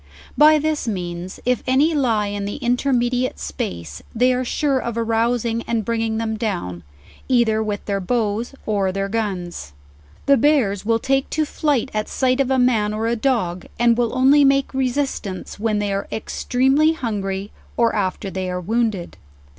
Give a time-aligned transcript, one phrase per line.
[0.35, 4.97] By this means, if any lie in the in termediate space, they are sure of
[4.97, 6.81] arousing and bringing them down,
[7.27, 9.73] either with their bows or ther guns.
[10.25, 13.95] The bears will take to flight at sight of a man or a dog, and
[13.95, 19.17] will only make resistance when they are extremely hungry, or after they are wounded.